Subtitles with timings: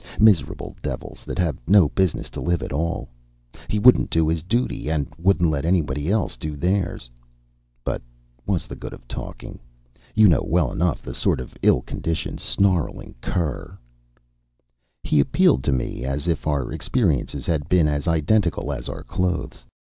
[0.19, 3.07] Miserable devils that have no business to live at all.
[3.67, 7.07] He wouldn't do his duty and wouldn't let anybody else do theirs.
[7.83, 8.01] But
[8.45, 9.59] what's the good of talking!
[10.15, 13.77] You know well enough the sort of ill conditioned snarling cur"
[15.03, 19.67] He appealed to me as if our experiences had been as identical as our clothes.